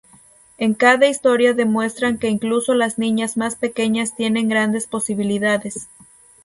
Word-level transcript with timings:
En 0.57 0.73
cada 0.73 1.05
historia 1.05 1.53
demuestran 1.53 2.17
que 2.17 2.27
incluso 2.27 2.73
las 2.73 2.97
niñas 2.97 3.37
más 3.37 3.55
pequeñas 3.55 4.15
tienen 4.15 4.49
grandes 4.49 4.87
posibilidades. 4.87 5.89